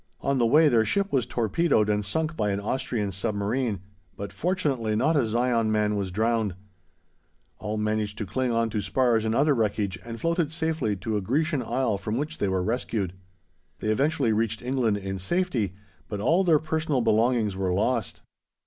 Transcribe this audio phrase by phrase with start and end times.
[0.21, 3.81] On the way their ship was torpedoed and sunk by an Austrian submarine,
[4.17, 6.55] but fortunately not a Zion man was drowned;
[7.59, 11.21] all managed to cling on to spars and other wreckage and floated safely to a
[11.21, 13.13] Grecian isle from which they were rescued.
[13.77, 15.75] They eventually reached England in safety,
[16.07, 18.23] but all their personal belongings were lost.